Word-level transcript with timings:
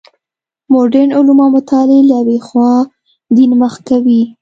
مډرن 0.71 1.09
علوم 1.17 1.39
او 1.43 1.49
مطالعې 1.57 2.01
له 2.09 2.15
یوې 2.21 2.37
خوا 2.47 2.73
دین 3.35 3.51
مخ 3.61 3.73
کوي. 3.87 4.21